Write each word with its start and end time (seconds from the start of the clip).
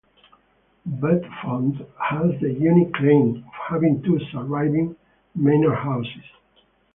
Bedfont 0.99 1.77
has 2.09 2.41
the 2.41 2.51
unique 2.59 2.91
claim 2.95 3.43
of 3.45 3.53
having 3.69 4.01
two 4.01 4.17
surviving 4.31 4.95
manor 5.35 5.75
houses. 5.75 6.23